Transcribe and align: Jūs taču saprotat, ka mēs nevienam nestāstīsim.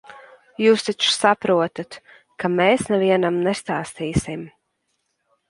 Jūs 0.61 0.85
taču 0.87 1.11
saprotat, 1.15 1.99
ka 2.45 2.51
mēs 2.55 2.87
nevienam 2.95 3.39
nestāstīsim. 3.49 4.45